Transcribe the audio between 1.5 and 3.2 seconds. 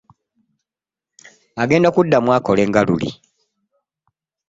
Agenda kuddamu akole nga luli.